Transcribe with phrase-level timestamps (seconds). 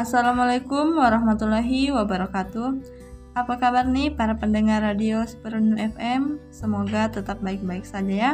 [0.00, 2.72] Assalamualaikum warahmatullahi wabarakatuh.
[3.36, 6.40] Apa kabar nih para pendengar radio Supernu FM?
[6.48, 8.32] Semoga tetap baik-baik saja ya.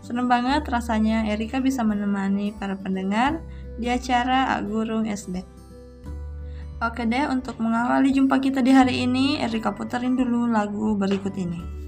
[0.00, 3.44] Senang banget rasanya Erika bisa menemani para pendengar
[3.76, 5.44] di acara Agurung SD.
[6.80, 11.81] Oke deh, untuk mengawali jumpa kita di hari ini, Erika puterin dulu lagu berikut ini.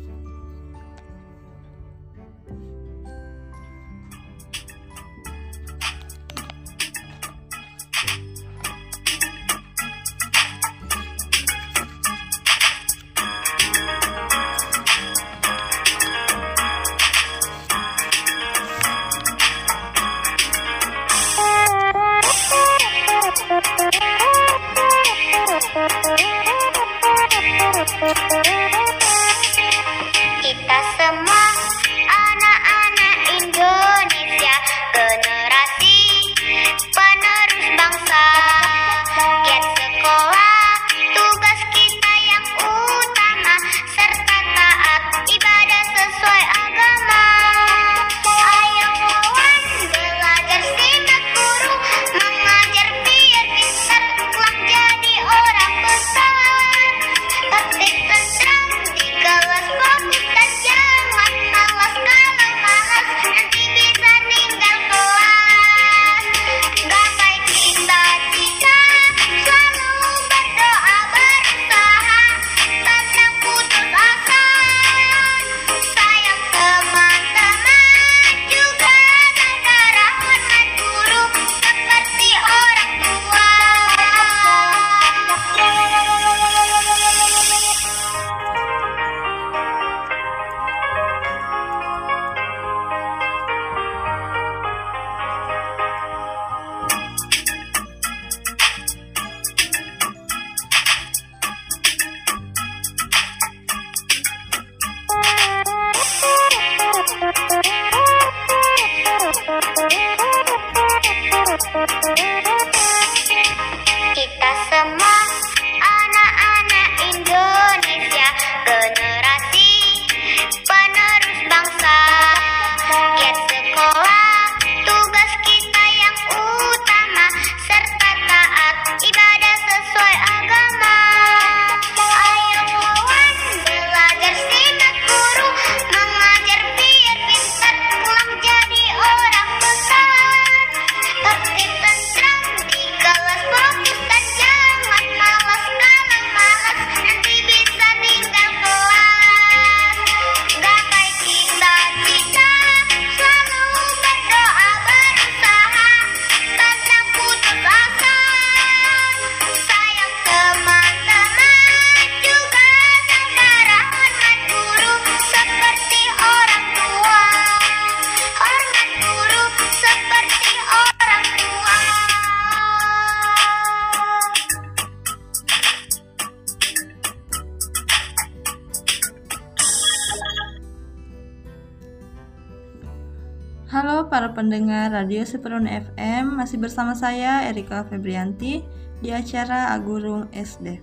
[185.05, 188.65] Radio Seperun FM, masih bersama saya Erika Febrianti
[189.05, 190.81] di acara Agurung SD.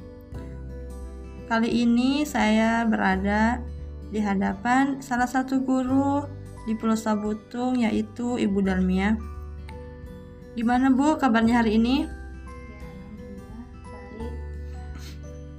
[1.50, 3.66] Kali ini saya berada
[4.14, 6.22] di hadapan salah satu guru
[6.70, 9.18] di Pulau Sabutung yaitu Ibu Dalmia.
[10.54, 12.06] Gimana Bu kabarnya hari ini?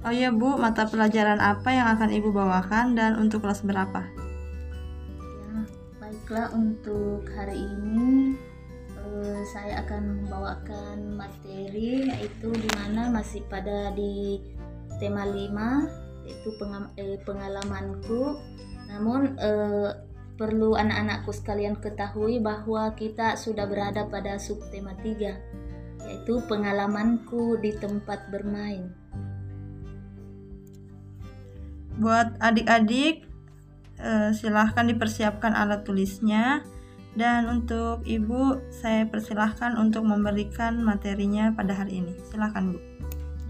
[0.06, 4.06] Oh iya Bu, mata pelajaran apa yang akan Ibu bawakan dan untuk kelas berapa?
[5.98, 8.38] Baiklah untuk hari ini
[9.12, 14.40] uh, saya akan membawakan materi yaitu di mana masih pada di
[14.96, 16.48] tema 5 yaitu
[16.96, 18.40] eh, pengalamanku.
[18.88, 19.90] Namun uh,
[20.40, 28.26] perlu anak-anakku sekalian ketahui bahwa kita sudah berada pada subtema 3 yaitu pengalamanku di tempat
[28.32, 28.90] bermain.
[32.00, 33.28] Buat adik-adik
[34.00, 36.64] uh, silahkan dipersiapkan alat tulisnya
[37.12, 42.16] dan untuk ibu saya persilahkan untuk memberikan materinya pada hari ini.
[42.32, 42.80] Silahkan bu.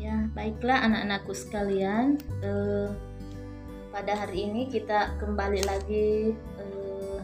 [0.03, 2.19] Ya baiklah anak-anakku sekalian.
[2.43, 2.91] Uh,
[3.95, 7.21] pada hari ini kita kembali lagi uh,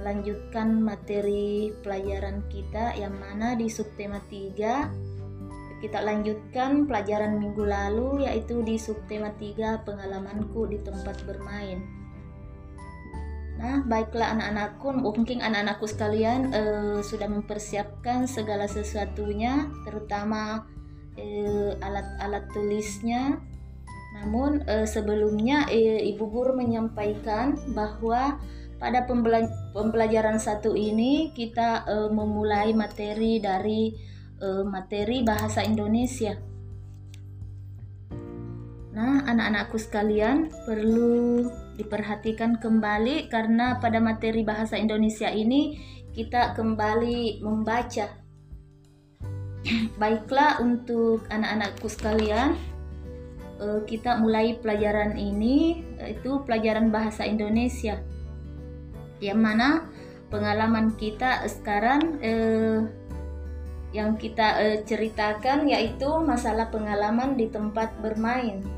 [0.00, 5.16] melanjutkan materi pelajaran kita yang mana di subtema 3
[5.76, 11.95] kita lanjutkan pelajaran minggu lalu yaitu di subtema 3 pengalamanku di tempat bermain.
[13.56, 20.68] Nah, baiklah anak-anakku, mungkin anak-anakku sekalian uh, sudah mempersiapkan segala sesuatunya, terutama
[21.16, 23.40] uh, alat-alat tulisnya.
[24.20, 28.36] Namun uh, sebelumnya uh, Ibu Guru menyampaikan bahwa
[28.76, 29.08] pada
[29.72, 34.14] pembelajaran satu ini kita uh, memulai materi dari
[34.68, 36.36] materi bahasa Indonesia.
[38.92, 45.76] Nah, anak-anakku sekalian perlu diperhatikan kembali karena pada materi bahasa Indonesia ini
[46.16, 48.08] kita kembali membaca.
[50.00, 52.56] Baiklah untuk anak-anakku sekalian,
[53.60, 58.00] eh, kita mulai pelajaran ini itu pelajaran bahasa Indonesia.
[59.20, 59.68] Yang mana
[60.32, 62.80] pengalaman kita sekarang eh,
[63.94, 68.75] yang kita eh, ceritakan yaitu masalah pengalaman di tempat bermain.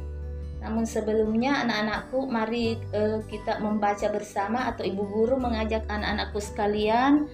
[0.68, 7.24] Namun sebelumnya anak-anakku mari uh, kita membaca bersama atau ibu guru mengajak anak-anakku sekalian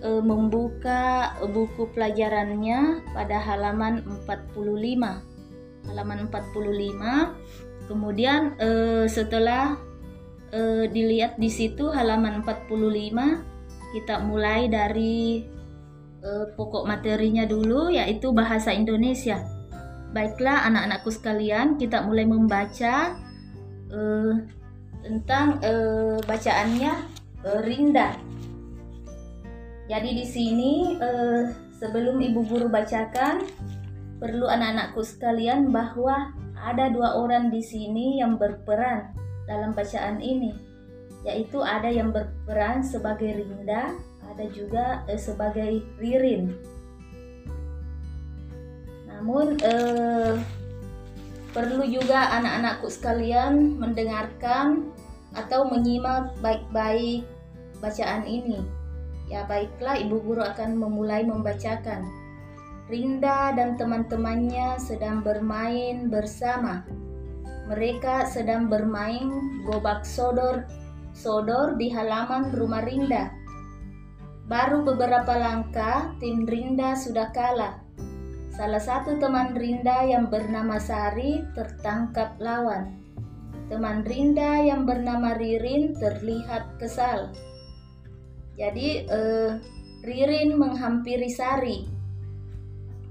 [0.00, 5.92] uh, membuka buku pelajarannya pada halaman 45.
[5.92, 7.84] Halaman 45.
[7.84, 9.76] Kemudian uh, setelah
[10.90, 12.74] dilihat di situ halaman 45
[13.94, 15.46] kita mulai dari
[16.58, 19.59] pokok materinya dulu yaitu bahasa Indonesia.
[20.10, 23.14] Baiklah anak-anakku sekalian, kita mulai membaca
[23.94, 24.34] uh,
[25.06, 26.92] tentang uh, bacaannya
[27.46, 28.18] uh, Rinda.
[29.86, 33.46] Jadi di sini uh, sebelum ibu guru bacakan,
[34.18, 39.14] perlu anak-anakku sekalian bahwa ada dua orang di sini yang berperan
[39.46, 40.58] dalam bacaan ini,
[41.22, 43.94] yaitu ada yang berperan sebagai Rinda,
[44.26, 46.50] ada juga uh, sebagai Ririn.
[49.20, 50.40] Namun eh,
[51.52, 54.88] perlu juga anak-anakku sekalian mendengarkan
[55.36, 57.28] atau menyimak baik-baik
[57.84, 58.64] bacaan ini.
[59.28, 62.08] Ya baiklah ibu guru akan memulai membacakan.
[62.88, 66.82] Rinda dan teman-temannya sedang bermain bersama.
[67.68, 70.66] Mereka sedang bermain gobak sodor
[71.12, 73.30] sodor di halaman rumah Rinda.
[74.48, 77.79] Baru beberapa langkah tim Rinda sudah kalah.
[78.50, 82.98] Salah satu teman Rinda yang bernama Sari tertangkap lawan.
[83.70, 87.30] Teman Rinda yang bernama Ririn terlihat kesal.
[88.58, 89.50] Jadi eh,
[90.02, 91.86] Ririn menghampiri Sari.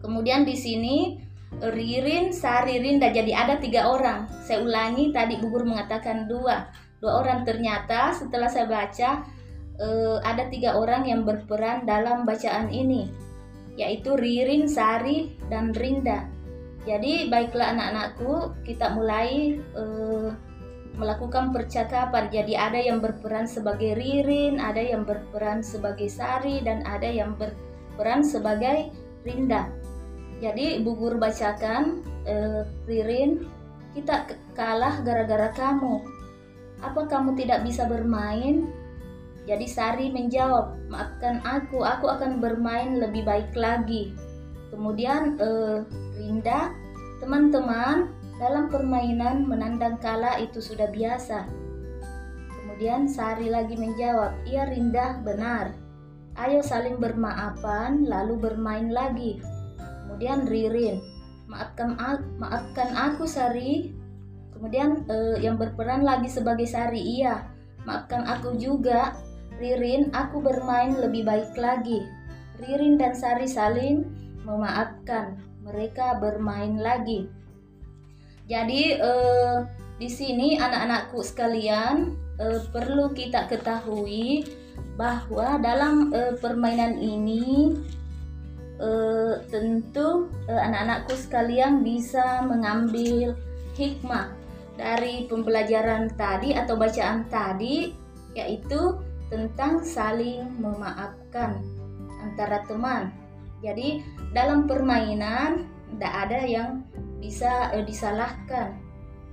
[0.03, 1.15] Kemudian di sini
[1.63, 3.07] Ririn, Sari, Rinda.
[3.07, 4.27] Jadi ada tiga orang.
[4.43, 6.67] Saya ulangi tadi Bu Guru mengatakan dua.
[6.99, 9.23] Dua orang ternyata setelah saya baca
[9.79, 13.28] eh, ada tiga orang yang berperan dalam bacaan ini
[13.79, 16.27] yaitu Ririn, Sari, dan Rinda.
[16.83, 20.35] Jadi baiklah anak-anakku, kita mulai uh,
[20.99, 22.27] melakukan percakapan.
[22.27, 28.19] Jadi ada yang berperan sebagai Ririn, ada yang berperan sebagai Sari, dan ada yang berperan
[28.19, 28.91] sebagai
[29.23, 29.71] Rinda.
[30.43, 33.47] Jadi Ibu Guru bacakan, uh, Ririn,
[33.95, 34.27] kita
[34.59, 36.03] kalah gara-gara kamu.
[36.83, 38.67] Apa kamu tidak bisa bermain?
[39.49, 44.13] Jadi Sari menjawab, maafkan aku, aku akan bermain lebih baik lagi.
[44.69, 45.81] Kemudian eh,
[46.21, 46.69] Rinda,
[47.17, 51.49] teman-teman, dalam permainan menandang kalah itu sudah biasa.
[52.61, 55.73] Kemudian Sari lagi menjawab, iya Rinda benar.
[56.37, 59.41] Ayo saling bermaafan lalu bermain lagi.
[60.05, 61.01] Kemudian Ririn,
[61.49, 63.97] maafkan aku, maafkan aku Sari.
[64.53, 67.49] Kemudian eh, yang berperan lagi sebagai Sari, iya.
[67.89, 69.17] Maafkan aku juga.
[69.59, 72.07] Ririn, aku bermain lebih baik lagi.
[72.63, 74.07] Ririn dan Sari saling
[74.47, 75.35] memaafkan.
[75.67, 77.27] Mereka bermain lagi.
[78.47, 79.57] Jadi eh,
[79.99, 84.47] di sini anak-anakku sekalian eh, perlu kita ketahui
[84.95, 87.75] bahwa dalam eh, permainan ini
[88.79, 93.35] eh, tentu eh, anak-anakku sekalian bisa mengambil
[93.75, 94.31] hikmah
[94.79, 97.91] dari pembelajaran tadi atau bacaan tadi
[98.33, 98.95] yaitu
[99.29, 101.61] tentang saling memaafkan
[102.21, 103.13] antara teman.
[103.61, 104.01] Jadi
[104.33, 106.69] dalam permainan tidak ada yang
[107.19, 108.77] bisa uh, disalahkan.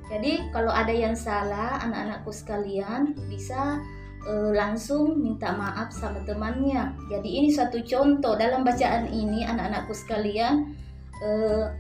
[0.06, 3.82] Jadi kalau ada yang salah anak-anakku sekalian bisa
[4.26, 6.94] uh, langsung minta maaf sama temannya.
[7.10, 10.74] Jadi ini satu contoh dalam bacaan ini anak-anakku sekalian
[11.22, 11.74] uh,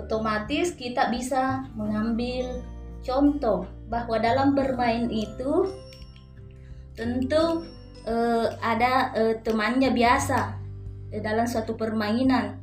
[0.00, 2.60] otomatis kita bisa mengambil
[3.04, 5.68] contoh bahwa dalam bermain itu
[6.94, 7.66] tentu
[8.06, 10.54] uh, ada uh, temannya biasa
[11.14, 12.58] uh, dalam suatu permainan.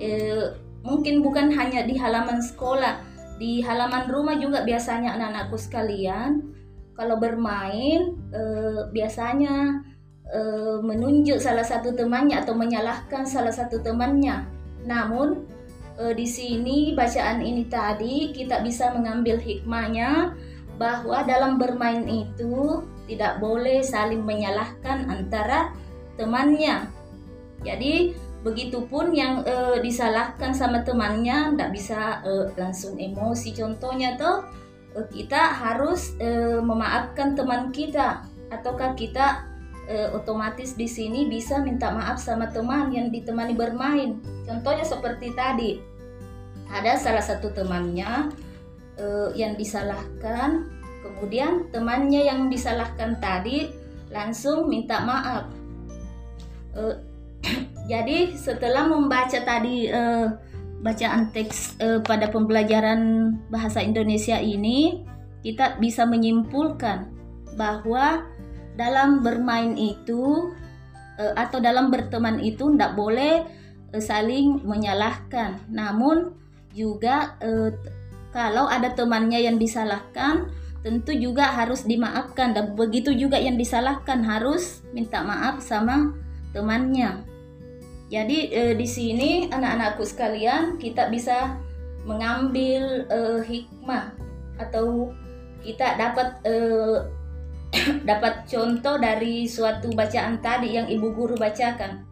[0.00, 3.00] Uh, mungkin bukan hanya di halaman sekolah,
[3.40, 6.54] di halaman rumah juga biasanya anak-anakku sekalian
[6.94, 9.82] kalau bermain eh, biasanya
[10.30, 14.46] eh, menunjuk salah satu temannya atau menyalahkan salah satu temannya.
[14.86, 15.42] Namun
[15.98, 20.38] eh, di sini bacaan ini tadi kita bisa mengambil hikmahnya
[20.78, 25.72] bahwa dalam bermain itu tidak boleh saling menyalahkan antara
[26.16, 26.88] temannya.
[27.64, 34.44] Jadi begitupun yang e, disalahkan sama temannya tidak bisa e, langsung emosi contohnya tuh
[34.92, 38.28] e, kita harus e, memaafkan teman kita.
[38.52, 39.48] Ataukah kita
[39.88, 44.20] e, otomatis di sini bisa minta maaf sama teman yang ditemani bermain?
[44.44, 45.80] Contohnya seperti tadi.
[46.68, 48.28] Ada salah satu temannya
[49.00, 50.68] e, yang disalahkan
[51.04, 53.68] kemudian temannya yang disalahkan tadi
[54.08, 55.44] langsung minta maaf
[56.72, 56.82] e,
[57.92, 60.32] jadi setelah membaca tadi uh,
[60.84, 65.00] bacaan teks uh, pada pembelajaran bahasa Indonesia ini,
[65.40, 67.08] kita bisa menyimpulkan
[67.56, 68.24] bahwa
[68.76, 70.52] dalam bermain itu
[71.16, 73.48] uh, atau dalam berteman itu tidak boleh
[73.96, 75.56] uh, saling menyalahkan.
[75.72, 76.36] Namun
[76.76, 77.72] juga uh,
[78.36, 80.52] kalau ada temannya yang disalahkan,
[80.84, 86.12] tentu juga harus dimaafkan dan begitu juga yang disalahkan harus minta maaf sama
[86.52, 87.24] temannya.
[88.12, 91.56] Jadi e, di sini anak-anakku sekalian kita bisa
[92.04, 94.12] mengambil e, hikmah
[94.60, 95.08] atau
[95.64, 96.54] kita dapat e,
[98.10, 102.04] dapat contoh dari suatu bacaan tadi yang ibu guru bacakan.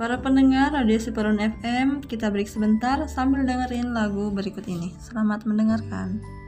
[0.00, 4.96] Para pendengar Radio Siparon FM, kita break sebentar sambil dengerin lagu berikut ini.
[4.96, 6.39] Selamat mendengarkan.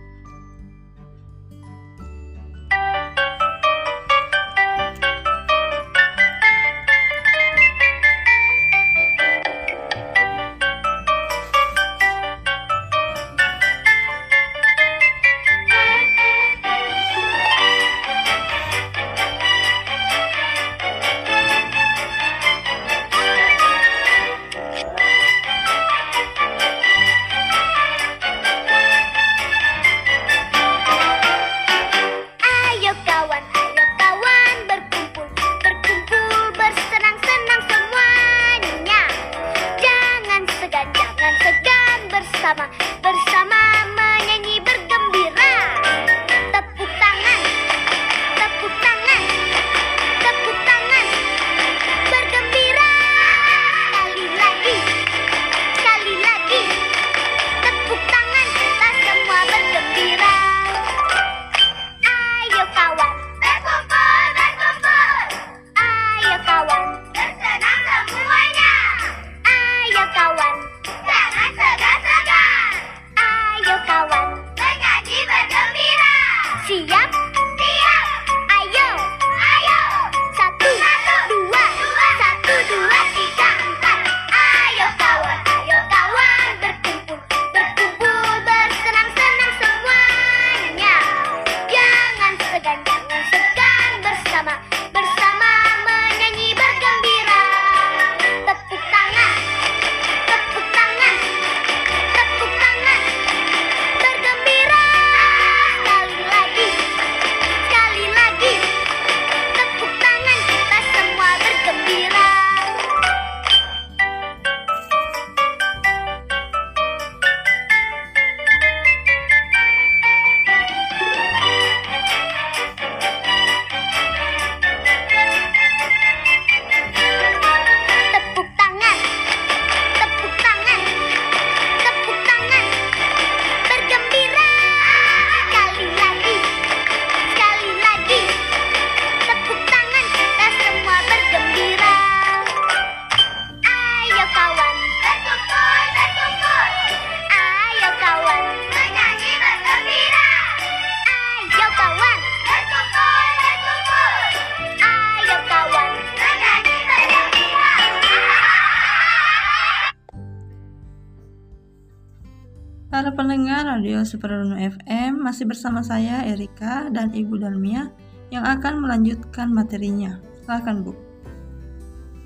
[165.62, 167.87] Bersama saya Erika dan Ibu Dalmia
[168.35, 170.19] yang akan melanjutkan materinya.
[170.42, 170.90] Silakan Bu.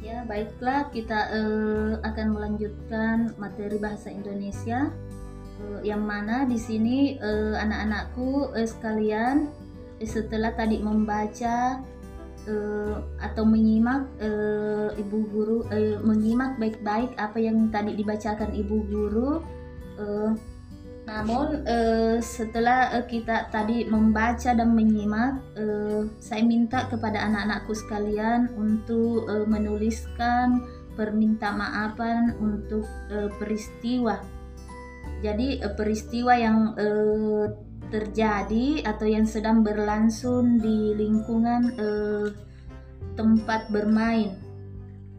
[0.00, 4.88] Ya baiklah kita uh, akan melanjutkan materi bahasa Indonesia
[5.60, 9.52] uh, yang mana di sini uh, anak-anakku uh, sekalian
[10.00, 11.84] uh, setelah tadi membaca
[12.48, 19.44] uh, atau menyimak uh, ibu guru uh, menyimak baik-baik apa yang tadi dibacakan ibu guru
[20.00, 20.32] uh,
[21.06, 28.50] Namun eh, setelah eh, kita tadi membaca dan menyimak, eh, saya minta kepada anak-anakku sekalian
[28.58, 30.66] untuk eh, menuliskan
[30.98, 32.82] perminta maafan untuk
[33.14, 34.18] eh, peristiwa.
[35.22, 37.46] Jadi eh, peristiwa yang eh,
[37.86, 42.26] terjadi atau yang sedang berlangsung di lingkungan eh,
[43.14, 44.34] tempat bermain.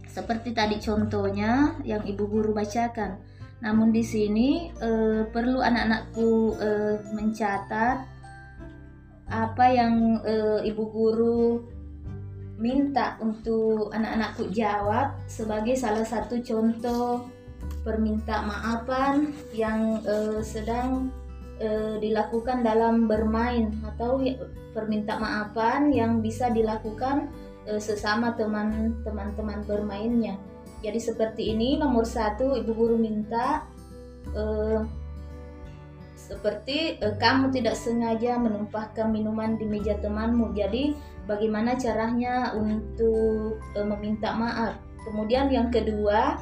[0.03, 7.97] Seperti tadi contohnya yang ibu guru bacakan namun di sini eh, perlu anak-anakku eh, mencatat
[9.27, 11.61] apa yang eh, ibu guru
[12.57, 17.29] minta untuk anak-anakku jawab sebagai salah satu contoh
[17.81, 21.09] perminta maafan yang eh, sedang
[21.57, 24.21] eh, dilakukan dalam bermain atau
[24.73, 27.29] perminta maafan yang bisa dilakukan
[27.65, 30.37] eh, sesama teman-teman teman bermainnya.
[30.81, 33.65] Jadi seperti ini nomor satu ibu guru minta
[34.37, 34.85] uh,
[36.17, 40.53] seperti uh, kamu tidak sengaja menumpahkan minuman di meja temanmu.
[40.53, 40.93] Jadi
[41.25, 44.77] bagaimana caranya untuk uh, meminta maaf.
[45.07, 46.37] Kemudian yang kedua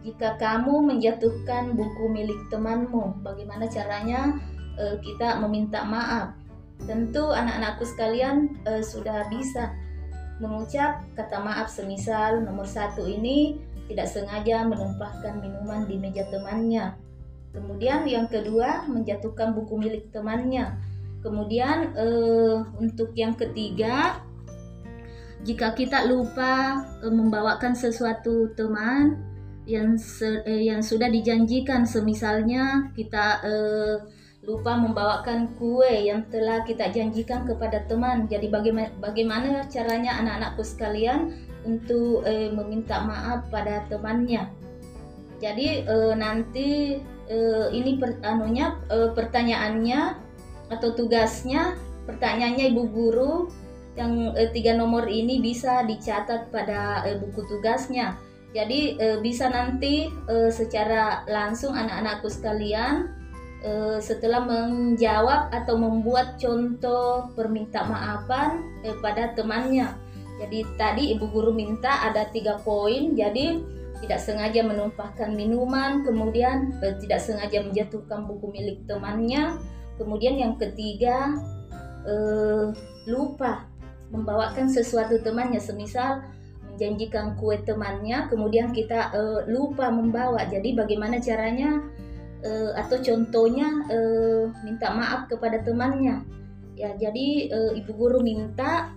[0.00, 4.38] jika kamu menjatuhkan buku milik temanmu, bagaimana caranya
[4.78, 6.36] uh, kita meminta maaf.
[6.86, 9.72] Tentu anak-anakku sekalian uh, sudah bisa
[10.40, 16.94] mengucap kata maaf semisal nomor satu ini tidak sengaja menumpahkan minuman di meja temannya.
[17.50, 20.78] Kemudian yang kedua menjatuhkan buku milik temannya.
[21.20, 24.22] Kemudian eh, untuk yang ketiga
[25.42, 29.18] jika kita lupa eh, membawakan sesuatu teman
[29.66, 33.96] yang se, eh, yang sudah dijanjikan semisalnya kita eh,
[34.40, 38.24] lupa membawakan kue yang telah kita janjikan kepada teman.
[38.24, 44.48] Jadi bagaimana bagaimana caranya anak-anakku sekalian untuk eh, meminta maaf pada temannya.
[45.40, 50.00] Jadi eh, nanti eh, ini per, anunya eh, pertanyaannya
[50.70, 51.74] atau tugasnya
[52.06, 53.34] pertanyaannya ibu guru
[53.98, 58.16] yang eh, tiga nomor ini bisa dicatat pada eh, buku tugasnya.
[58.50, 63.14] Jadi eh, bisa nanti eh, secara langsung anak-anakku sekalian
[63.62, 69.94] eh, setelah menjawab atau membuat contoh perminta maafan eh, pada temannya
[70.40, 73.12] jadi tadi ibu guru minta ada tiga poin.
[73.12, 73.60] Jadi
[74.00, 79.60] tidak sengaja menumpahkan minuman, kemudian eh, tidak sengaja menjatuhkan buku milik temannya,
[80.00, 81.36] kemudian yang ketiga
[82.08, 82.72] eh,
[83.04, 83.68] lupa
[84.08, 86.24] membawakan sesuatu temannya, semisal
[86.72, 90.48] menjanjikan kue temannya, kemudian kita eh, lupa membawa.
[90.48, 91.84] Jadi bagaimana caranya
[92.40, 96.24] eh, atau contohnya eh, minta maaf kepada temannya?
[96.80, 98.96] Ya, jadi eh, ibu guru minta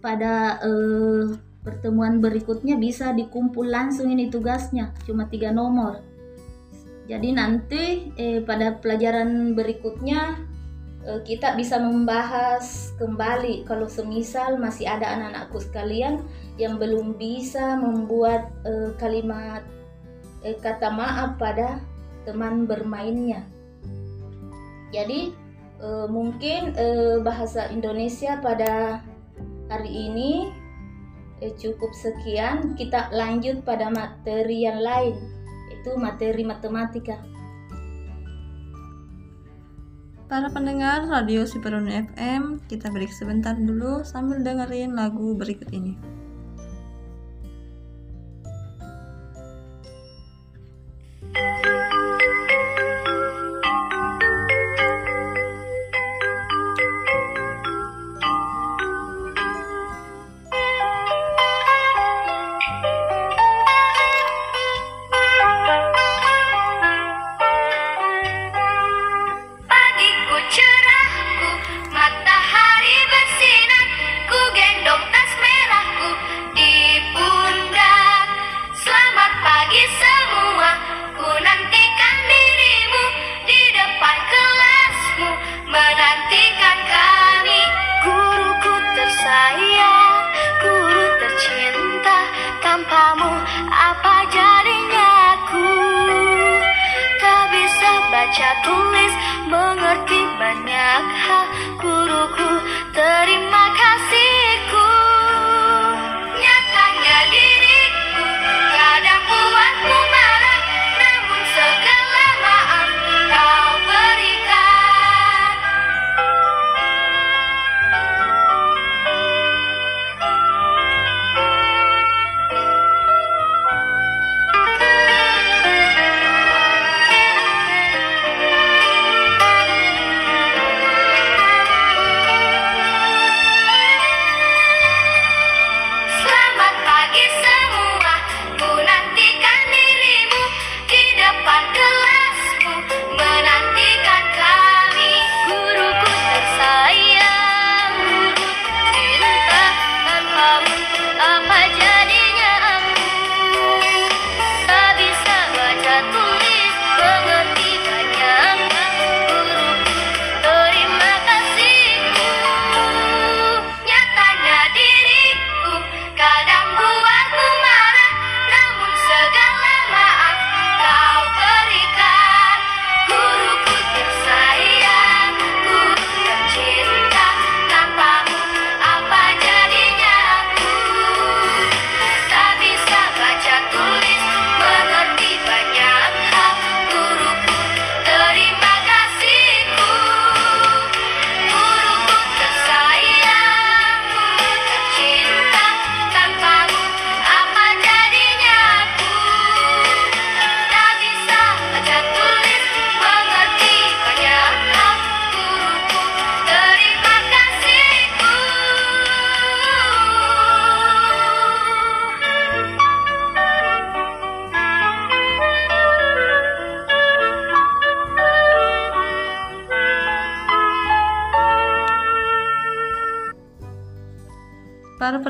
[0.00, 6.00] pada uh, pertemuan berikutnya bisa dikumpul langsung ini tugasnya cuma tiga nomor.
[7.10, 10.38] Jadi nanti eh, pada pelajaran berikutnya
[11.02, 16.22] eh, kita bisa membahas kembali kalau semisal masih ada anak-anakku sekalian
[16.54, 19.66] yang belum bisa membuat eh, kalimat
[20.46, 21.82] eh, kata maaf pada
[22.22, 23.42] teman bermainnya.
[24.94, 25.34] Jadi
[25.82, 29.02] eh, mungkin eh, bahasa Indonesia pada
[29.70, 30.50] hari ini
[31.38, 35.14] eh, cukup sekian kita lanjut pada materi yang lain
[35.70, 37.16] itu materi matematika
[40.30, 45.98] Para pendengar Radio Superun FM, kita break sebentar dulu sambil dengerin lagu berikut ini.
[51.34, 52.39] Thank you.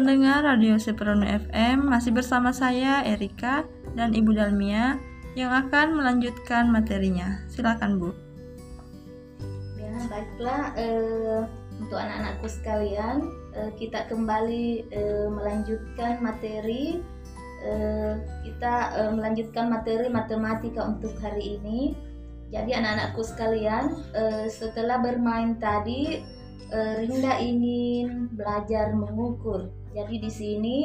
[0.00, 4.96] Pendengar Radio Seperono FM masih bersama saya Erika dan Ibu Dalmia
[5.36, 7.44] yang akan melanjutkan materinya.
[7.52, 8.16] Silakan Bu.
[9.76, 11.44] Ya, baiklah eh,
[11.76, 17.04] untuk anak-anakku sekalian, eh, kita kembali eh, melanjutkan materi.
[17.60, 18.14] Eh,
[18.48, 21.92] kita eh, melanjutkan materi matematika untuk hari ini.
[22.48, 26.24] Jadi anak-anakku sekalian, eh, setelah bermain tadi,
[26.70, 29.70] eh, Rinda ingin belajar mengukur.
[29.92, 30.78] Jadi di sini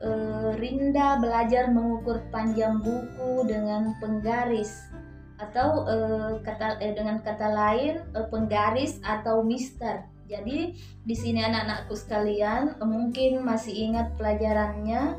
[0.00, 4.92] eh, Rinda belajar mengukur panjang buku dengan penggaris
[5.36, 10.04] atau eh, kata eh, dengan kata lain eh, penggaris atau mister.
[10.26, 10.74] Jadi
[11.06, 15.16] di sini anak-anakku sekalian eh, mungkin masih ingat pelajarannya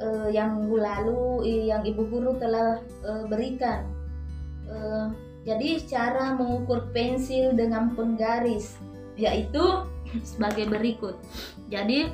[0.00, 1.24] eh, yang minggu lalu
[1.68, 3.88] yang ibu guru telah eh, berikan.
[4.68, 5.06] Eh,
[5.40, 8.76] jadi cara mengukur pensil dengan penggaris
[9.20, 9.84] yaitu
[10.24, 11.20] sebagai berikut.
[11.68, 12.10] Jadi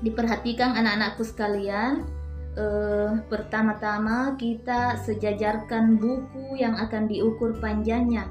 [0.00, 2.06] diperhatikan anak-anakku sekalian
[2.54, 8.30] eh, pertama-tama kita sejajarkan buku yang akan diukur panjangnya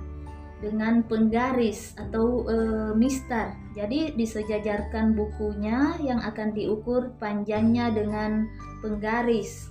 [0.57, 3.53] dengan penggaris atau eh, mister.
[3.77, 8.49] Jadi disejajarkan bukunya yang akan diukur panjangnya dengan
[8.81, 9.69] penggaris.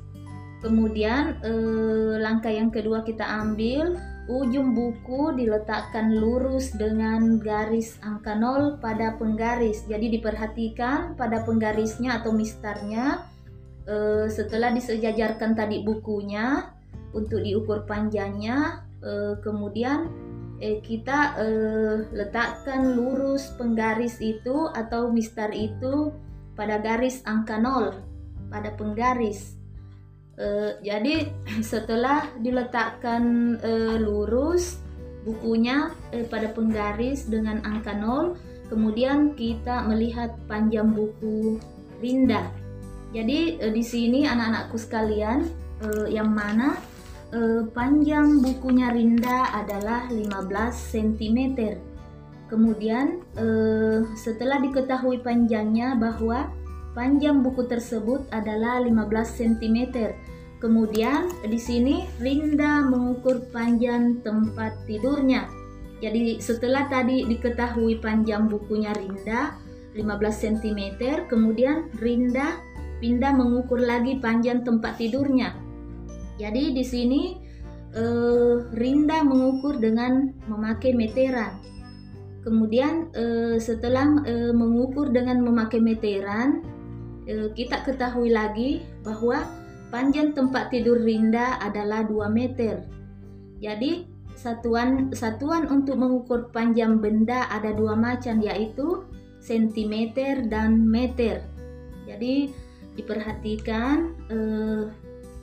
[0.63, 8.83] Kemudian eh, langkah yang kedua kita ambil ujung buku diletakkan lurus dengan garis angka 0
[8.83, 9.87] pada penggaris.
[9.87, 13.23] Jadi diperhatikan pada penggarisnya atau misternya
[13.87, 16.75] eh, setelah disejajarkan tadi bukunya
[17.15, 20.11] untuk diukur panjangnya eh, kemudian
[20.61, 26.13] eh, kita eh, letakkan lurus penggaris itu atau mister itu
[26.57, 29.56] pada garis angka 0 pada penggaris
[30.37, 31.33] Eh, jadi
[31.73, 34.85] setelah diletakkan eh, lurus
[35.25, 38.37] bukunya eh, pada penggaris dengan angka 0
[38.69, 41.57] kemudian kita melihat panjang buku
[42.05, 42.53] Rinda.
[43.17, 45.49] Jadi eh, di sini anak-anakku sekalian
[45.81, 46.77] eh, yang mana
[47.33, 50.37] eh, panjang bukunya Rinda adalah 15
[50.93, 51.41] cm
[52.53, 56.53] kemudian eh, setelah diketahui panjangnya bahwa
[56.97, 59.93] Panjang buku tersebut adalah 15 cm.
[60.57, 65.45] Kemudian di sini Rinda mengukur panjang tempat tidurnya.
[66.01, 69.61] Jadi setelah tadi diketahui panjang bukunya Rinda
[69.93, 70.09] 15
[70.41, 70.81] cm,
[71.29, 72.65] kemudian Rinda
[73.05, 75.53] pindah mengukur lagi panjang tempat tidurnya.
[76.41, 77.37] Jadi di sini
[77.93, 81.61] eh, Rinda mengukur dengan memakai meteran.
[82.41, 86.76] Kemudian eh, setelah eh, mengukur dengan memakai meteran,
[87.27, 89.43] kita ketahui lagi bahwa
[89.91, 92.87] panjang tempat tidur Rinda adalah 2 meter.
[93.59, 99.03] Jadi satuan satuan untuk mengukur panjang benda ada dua macam yaitu
[99.41, 101.41] sentimeter dan meter.
[102.05, 102.53] Jadi
[102.95, 104.85] diperhatikan eh,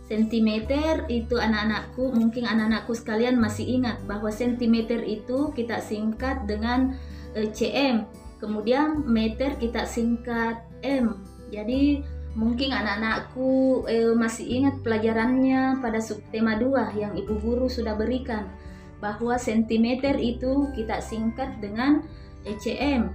[0.05, 6.93] sentimeter itu anak-anakku mungkin anak-anakku sekalian masih ingat bahwa sentimeter itu kita singkat dengan
[7.33, 8.05] eh, cm.
[8.37, 11.17] Kemudian meter kita singkat m.
[11.53, 12.01] Jadi
[12.33, 18.49] mungkin anak-anakku eh, masih ingat pelajarannya pada subtema 2 yang ibu guru sudah berikan
[18.97, 22.01] bahwa sentimeter itu kita singkat dengan
[22.41, 23.13] ECM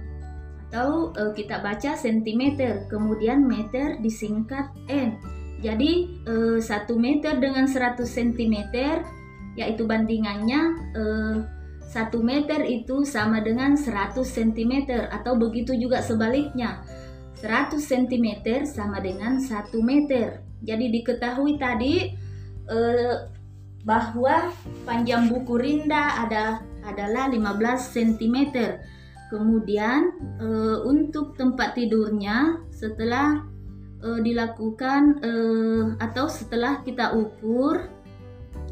[0.71, 5.19] atau eh, kita baca sentimeter kemudian meter disingkat n.
[5.59, 6.63] Jadi eh, 1
[6.95, 8.55] meter dengan 100 cm
[9.59, 10.61] yaitu bandingannya
[10.95, 11.35] eh,
[11.89, 14.73] 1 meter itu sama dengan 100 cm
[15.09, 16.85] atau begitu juga sebaliknya
[17.39, 18.27] 100 cm
[18.67, 20.43] sama dengan 1 meter.
[20.59, 22.11] Jadi diketahui tadi
[22.67, 23.15] eh,
[23.87, 24.51] bahwa
[24.83, 28.37] panjang buku Rinda ada adalah 15 cm.
[29.31, 29.99] Kemudian
[30.41, 33.47] eh, untuk tempat tidurnya setelah
[34.03, 37.99] eh, dilakukan eh, atau setelah kita ukur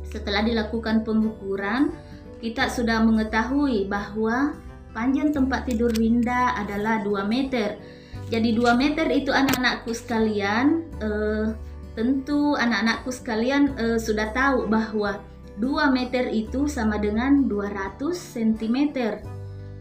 [0.07, 1.91] setelah dilakukan pengukuran
[2.39, 4.53] kita sudah mengetahui bahwa
[4.93, 7.81] panjang tempat tidur Winda adalah 2 meter.
[8.27, 11.47] Jadi 2 meter itu anak-anakku sekalian eh,
[11.95, 15.23] tentu anak-anakku sekalian eh, sudah tahu bahwa
[15.57, 18.77] 2 meter itu sama dengan 200 cm.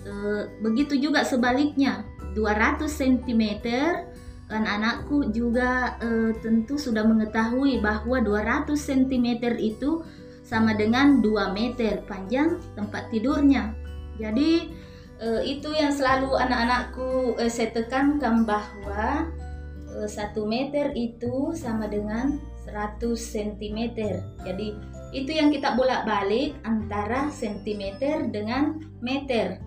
[0.07, 2.07] Eh, begitu juga sebaliknya,
[2.39, 3.43] 200 cm
[4.47, 10.07] anak-anakku juga eh, tentu sudah mengetahui bahwa 200 cm itu
[10.47, 13.75] sama dengan 2 meter panjang tempat tidurnya.
[14.17, 14.71] Jadi
[15.21, 19.29] eh, itu yang selalu anak-anakku eh, saya tekankan bahwa
[19.97, 23.79] eh, 1 meter itu sama dengan 100 cm.
[24.43, 24.69] Jadi
[25.15, 29.63] itu yang kita bolak-balik antara sentimeter dengan meter.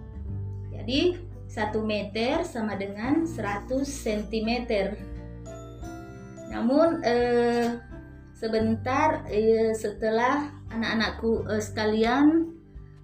[0.76, 1.18] Jadi
[1.50, 4.52] 1 meter sama dengan 100 cm.
[6.54, 7.80] Namun eh,
[8.38, 12.26] sebentar eh, setelah anak-anakku eh, sekalian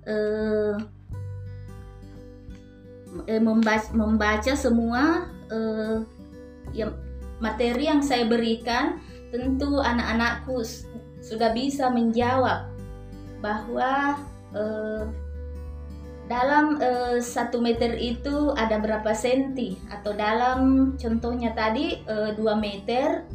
[0.06, 0.76] eh,
[3.28, 5.98] eh, membaca, membaca semua eh,
[6.76, 6.92] yang
[7.40, 9.00] materi yang saya berikan
[9.32, 10.64] tentu anak-anakku
[11.20, 12.70] sudah bisa menjawab
[13.44, 14.20] bahwa
[14.56, 15.04] eh,
[16.26, 19.78] dalam eh, satu meter itu ada berapa senti?
[19.94, 23.26] Atau dalam contohnya tadi eh, 2 meter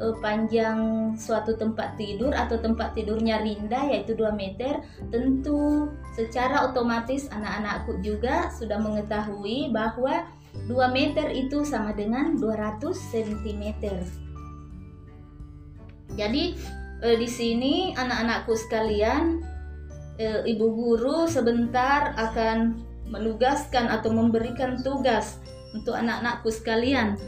[0.00, 4.80] eh, panjang suatu tempat tidur atau tempat tidurnya Rinda yaitu 2 meter
[5.12, 10.24] tentu secara otomatis anak-anakku juga sudah mengetahui bahwa
[10.66, 13.64] 2 meter itu sama dengan 200 cm
[16.16, 16.44] jadi
[17.04, 19.44] eh, di sini anak-anakku sekalian
[20.18, 25.42] eh, ibu guru sebentar akan menugaskan atau memberikan tugas
[25.74, 27.18] untuk anak-anakku sekalian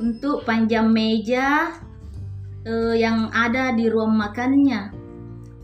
[0.00, 1.74] untuk panjang meja
[2.68, 4.92] eh, yang ada di ruang makannya.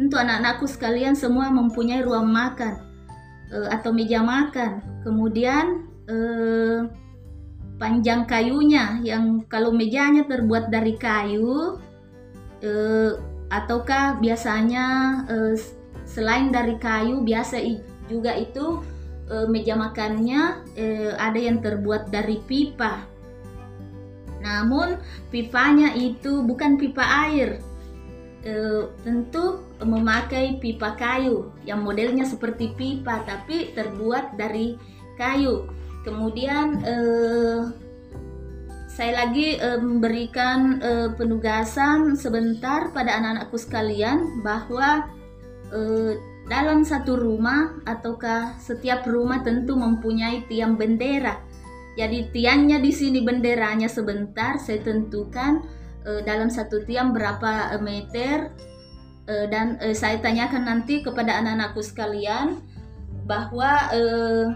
[0.00, 2.80] Untuk anak-anakku sekalian semua mempunyai ruang makan
[3.52, 4.80] eh, atau meja makan.
[5.04, 6.88] Kemudian eh,
[7.76, 11.76] panjang kayunya yang kalau mejanya terbuat dari kayu
[12.64, 13.12] eh,
[13.52, 14.86] ataukah biasanya
[15.28, 15.54] eh,
[16.08, 17.60] selain dari kayu biasa
[18.08, 18.80] juga itu
[19.28, 23.13] eh, meja makannya eh, ada yang terbuat dari pipa
[24.44, 25.00] namun
[25.32, 27.00] pipanya itu bukan pipa
[27.32, 27.64] air.
[28.44, 28.52] E,
[29.00, 34.76] tentu memakai pipa kayu yang modelnya seperti pipa tapi terbuat dari
[35.16, 35.64] kayu.
[36.04, 36.96] Kemudian e,
[38.92, 45.08] saya lagi e, memberikan e, penugasan sebentar pada anak-anakku sekalian bahwa
[45.72, 45.80] e,
[46.44, 51.40] dalam satu rumah ataukah setiap rumah tentu mempunyai tiang bendera
[51.94, 55.62] jadi tiangnya di sini benderanya sebentar saya tentukan
[56.06, 58.50] uh, dalam satu tiang berapa uh, meter
[59.30, 62.62] uh, dan uh, saya tanyakan nanti kepada anak-anakku sekalian
[63.24, 64.46] bahwa uh,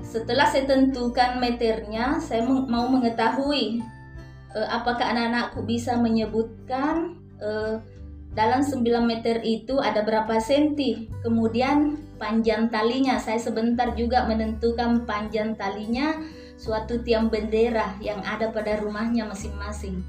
[0.00, 3.82] setelah saya tentukan meternya saya mau mengetahui
[4.54, 7.82] uh, apakah anak-anakku bisa menyebutkan uh,
[8.36, 11.08] dalam 9 meter itu ada berapa senti.
[11.24, 13.16] Kemudian panjang talinya.
[13.16, 16.18] Saya sebentar juga menentukan panjang talinya
[16.56, 20.00] suatu tiang bendera yang ada pada rumahnya masing-masing.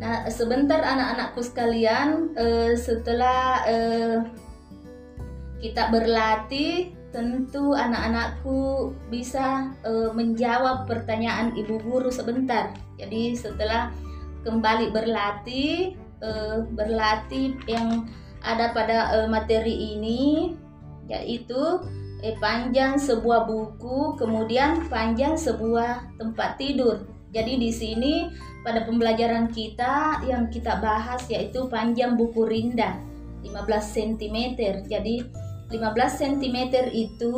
[0.00, 4.18] Nah, sebentar anak-anakku sekalian, eh, setelah eh,
[5.60, 12.72] kita berlatih, tentu anak-anakku bisa eh, menjawab pertanyaan ibu guru sebentar.
[12.96, 13.92] Jadi setelah
[14.40, 18.08] kembali berlatih uh, berlatih yang
[18.40, 20.54] ada pada uh, materi ini
[21.10, 21.82] yaitu
[22.22, 28.14] eh, panjang sebuah buku kemudian panjang sebuah tempat tidur jadi di sini
[28.62, 33.00] pada pembelajaran kita yang kita bahas yaitu panjang buku Rinda
[33.42, 33.56] 15
[33.96, 34.36] cm
[34.86, 35.14] jadi
[35.70, 35.76] 15
[36.22, 36.58] cm
[36.94, 37.36] itu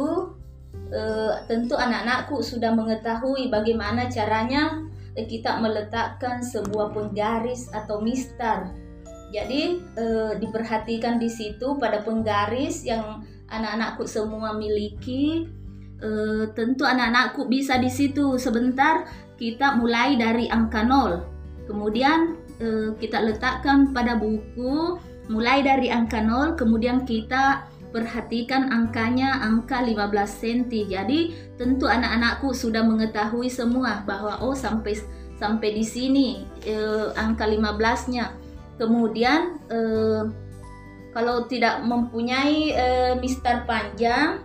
[0.93, 8.73] eh, tentu anak-anakku sudah mengetahui bagaimana caranya kita meletakkan sebuah penggaris atau mistar.
[9.33, 15.49] Jadi eh, diperhatikan di situ pada penggaris yang anak-anakku semua miliki.
[16.03, 19.09] Eh, tentu anak-anakku bisa di situ sebentar
[19.41, 21.25] kita mulai dari angka nol.
[21.65, 25.01] Kemudian eh, kita letakkan pada buku
[25.33, 26.53] mulai dari angka nol.
[26.53, 30.93] Kemudian kita perhatikan angkanya angka 15 cm.
[30.93, 31.21] Jadi
[31.61, 34.97] tentu anak-anakku sudah mengetahui semua bahwa oh sampai
[35.37, 36.29] sampai di sini
[36.65, 38.42] eh, angka 15-nya.
[38.81, 40.23] Kemudian eh,
[41.13, 44.41] kalau tidak mempunyai eh, mister panjang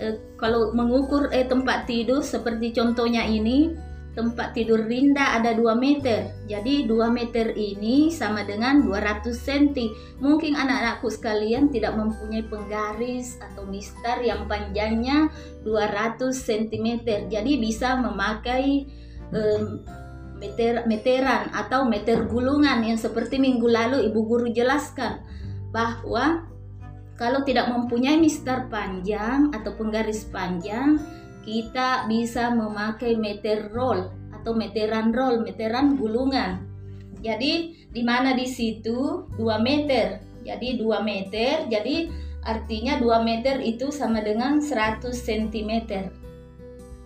[0.00, 3.76] eh, kalau mengukur eh, tempat tidur seperti contohnya ini
[4.18, 6.34] tempat tidur Rinda ada 2 meter.
[6.50, 9.94] Jadi 2 meter ini sama dengan 200 cm.
[10.18, 15.30] Mungkin anak-anakku sekalian tidak mempunyai penggaris atau mister yang panjangnya
[15.62, 17.06] 200 cm.
[17.30, 18.90] Jadi bisa memakai
[19.30, 19.86] um,
[20.38, 25.22] meter meteran atau meter gulungan yang seperti minggu lalu ibu guru jelaskan
[25.74, 26.46] bahwa
[27.18, 31.02] kalau tidak mempunyai mister panjang atau penggaris panjang
[31.42, 36.62] kita bisa memakai meter roll atau meteran roll, meteran gulungan.
[37.18, 40.22] Jadi di mana di situ 2 meter.
[40.46, 42.08] Jadi 2 meter, jadi
[42.46, 45.72] artinya 2 meter itu sama dengan 100 cm.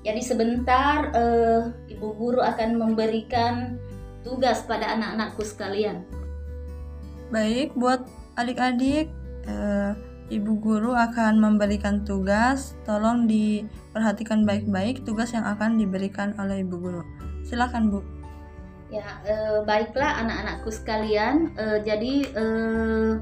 [0.02, 1.62] Jadi sebentar eh,
[1.94, 3.78] ibu guru akan memberikan
[4.26, 6.02] tugas pada anak-anakku sekalian.
[7.30, 8.02] Baik, buat
[8.34, 9.06] adik-adik,
[9.46, 9.92] eh,
[10.34, 12.74] ibu guru akan memberikan tugas.
[12.82, 17.02] Tolong diperhatikan baik-baik tugas yang akan diberikan oleh ibu guru.
[17.46, 18.00] Silakan, Bu.
[18.90, 21.54] Ya, eh, baiklah anak-anakku sekalian.
[21.54, 23.12] Eh, jadi eh,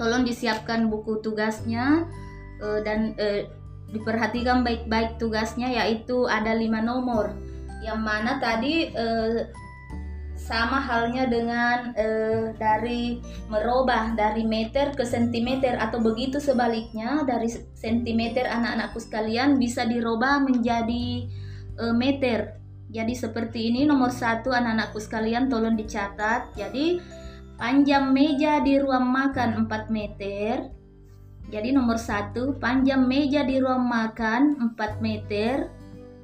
[0.00, 2.08] tolong disiapkan buku tugasnya
[2.64, 3.46] eh, dan eh,
[3.92, 7.32] diperhatikan baik-baik tugasnya yaitu ada lima nomor.
[7.80, 9.48] Yang mana tadi eh,
[10.38, 13.20] sama halnya dengan eh, dari
[13.50, 21.26] merubah dari meter ke sentimeter atau begitu sebaliknya dari sentimeter anak-anakku sekalian bisa dirubah menjadi
[21.78, 26.56] eh, meter jadi seperti ini nomor satu anak-anakku sekalian tolong dicatat.
[26.56, 26.96] Jadi
[27.60, 30.72] panjang meja di ruang makan 4 meter.
[31.48, 35.72] Jadi nomor satu panjang meja di ruang makan 4 meter.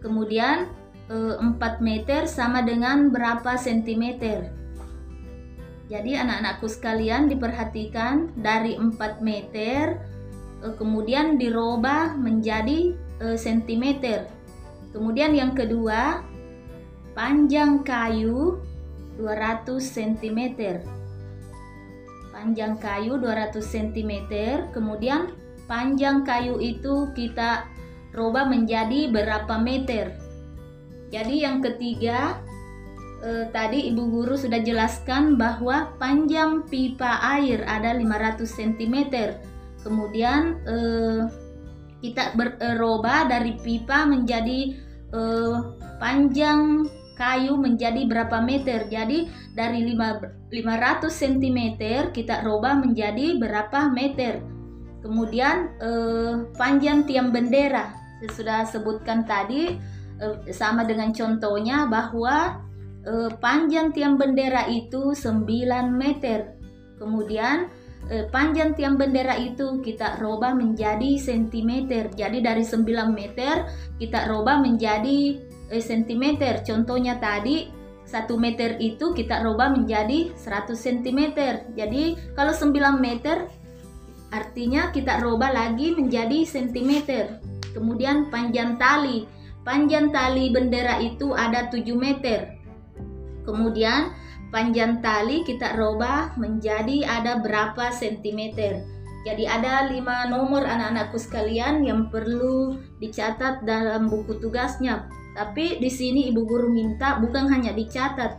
[0.05, 0.69] Kemudian
[1.09, 4.53] 4 eh, meter sama dengan berapa sentimeter.
[5.89, 9.97] Jadi anak-anakku sekalian diperhatikan dari 4 meter
[10.61, 12.93] eh, kemudian dirubah menjadi
[13.25, 14.29] eh, sentimeter.
[14.93, 16.23] Kemudian yang kedua
[17.15, 18.59] Panjang kayu
[19.23, 20.59] 200 cm.
[22.45, 24.13] Panjang kayu 200 cm,
[24.69, 25.33] kemudian
[25.65, 27.65] panjang kayu itu kita
[28.13, 30.13] rubah menjadi berapa meter.
[31.09, 32.37] Jadi yang ketiga
[33.25, 38.97] eh, tadi ibu guru sudah jelaskan bahwa panjang pipa air ada 500 cm.
[39.81, 41.25] Kemudian eh,
[42.05, 44.61] kita berubah dari pipa menjadi
[45.17, 45.57] eh,
[45.97, 48.87] panjang kayu menjadi berapa meter.
[48.91, 50.51] Jadi dari 500
[51.09, 51.59] cm
[52.11, 54.43] kita rubah menjadi berapa meter.
[55.01, 57.95] Kemudian eh, panjang tiang bendera.
[58.21, 59.77] Saya sudah sebutkan tadi
[60.21, 62.61] eh, sama dengan contohnya bahwa
[63.05, 65.45] eh, panjang tiang bendera itu 9
[65.93, 66.57] meter.
[66.97, 67.69] Kemudian
[68.09, 72.09] eh, panjang tiang bendera itu kita rubah menjadi sentimeter.
[72.17, 73.69] Jadi dari 9 meter
[74.01, 76.43] kita rubah menjadi cm.
[76.63, 77.71] Contohnya tadi
[78.05, 81.21] 1 meter itu kita rubah menjadi 100 cm.
[81.75, 83.49] Jadi kalau 9 meter
[84.35, 86.93] artinya kita rubah lagi menjadi cm.
[87.73, 89.27] Kemudian panjang tali.
[89.65, 92.61] Panjang tali bendera itu ada 7 meter.
[93.49, 94.13] Kemudian
[94.53, 98.85] panjang tali kita rubah menjadi ada berapa sentimeter.
[99.25, 105.09] Jadi ada lima nomor anak-anakku sekalian yang perlu dicatat dalam buku tugasnya.
[105.35, 108.39] Tapi di sini ibu guru minta bukan hanya dicatat,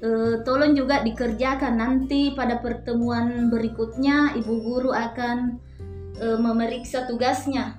[0.00, 0.08] e,
[0.48, 5.60] tolong juga dikerjakan nanti pada pertemuan berikutnya ibu guru akan
[6.16, 7.76] e, memeriksa tugasnya.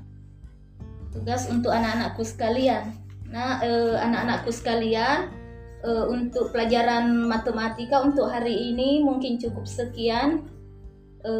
[1.09, 2.93] Tugas untuk anak-anakku sekalian.
[3.33, 5.33] Nah, e, anak-anakku sekalian,
[5.81, 10.45] e, untuk pelajaran matematika untuk hari ini mungkin cukup sekian.
[11.25, 11.33] E,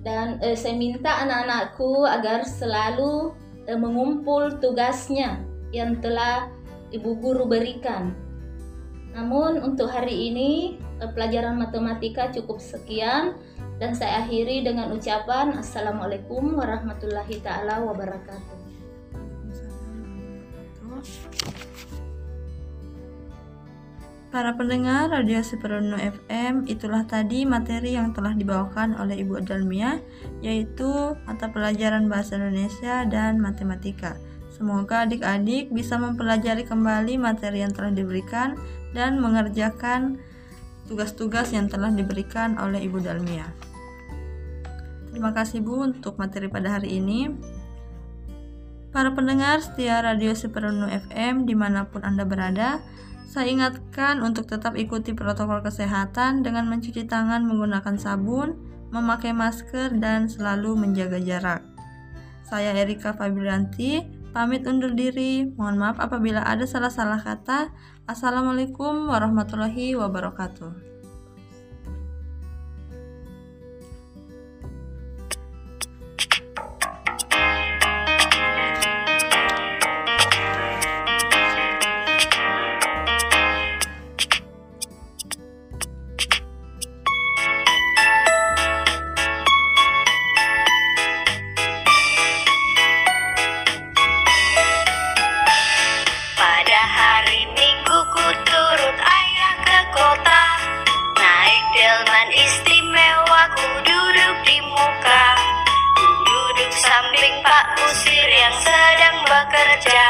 [0.00, 3.36] dan e, saya minta anak-anakku agar selalu
[3.68, 6.50] e, mengumpul tugasnya yang telah
[6.90, 8.14] ibu guru berikan.
[9.10, 13.34] Namun untuk hari ini eh, pelajaran matematika cukup sekian
[13.82, 18.60] dan saya akhiri dengan ucapan Assalamualaikum warahmatullahi taala wabarakatuh.
[24.30, 29.98] Para pendengar Radio Superno FM, itulah tadi materi yang telah dibawakan oleh Ibu Adalmia,
[30.38, 34.14] yaitu mata pelajaran Bahasa Indonesia dan Matematika.
[34.60, 38.60] Semoga adik-adik bisa mempelajari kembali materi yang telah diberikan
[38.92, 40.20] dan mengerjakan
[40.84, 43.48] tugas-tugas yang telah diberikan oleh Ibu Dalmia.
[45.08, 47.32] Terima kasih Bu untuk materi pada hari ini.
[48.92, 52.84] Para pendengar setia Radio Supernu FM di mana pun Anda berada,
[53.32, 58.60] saya ingatkan untuk tetap ikuti protokol kesehatan dengan mencuci tangan menggunakan sabun,
[58.92, 61.64] memakai masker, dan selalu menjaga jarak.
[62.44, 65.46] Saya Erika Fabrianti, pamit undur diri.
[65.54, 67.70] Mohon maaf apabila ada salah-salah kata.
[68.06, 70.89] Assalamualaikum warahmatullahi wabarakatuh.
[107.00, 110.04] Samping pak kusir yang sedang bekerja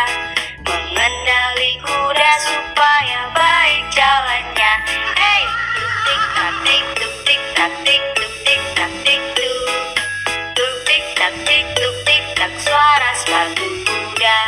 [0.66, 4.72] Mengendali kuda supaya baik jalannya
[5.14, 5.42] Hey,
[5.78, 5.94] tuk
[6.66, 9.70] tik tuk tik tak tik tuk tik tak tik tuk
[10.58, 14.38] Tuk tik tak tik tuk tik tak suara sepatu kuda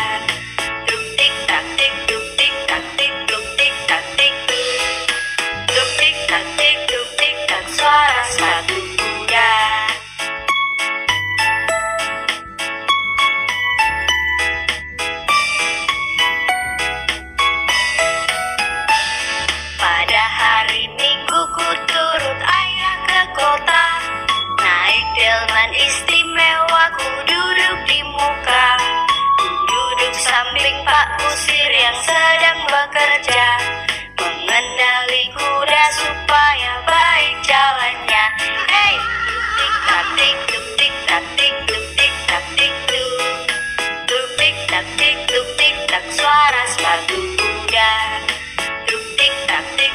[31.03, 33.47] Pak usir yang sedang bekerja
[34.23, 38.25] mengendali kuda supaya baik jalannya
[38.71, 38.95] Hey!
[39.59, 40.07] Tik tak
[44.95, 45.19] tik
[46.15, 47.93] suara sepatu kuda
[48.87, 49.95] Tuk tik tak tik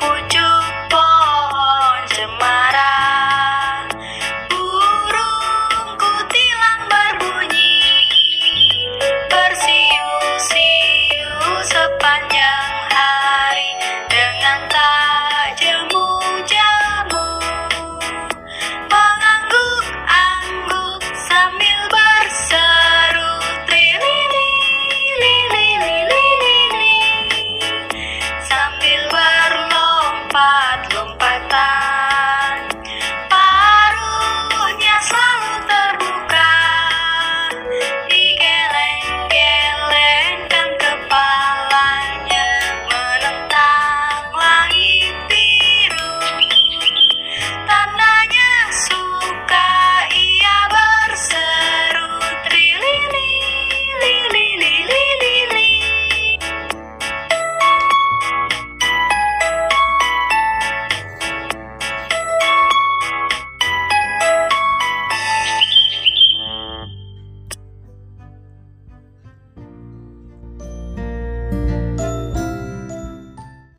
[0.00, 0.43] 我就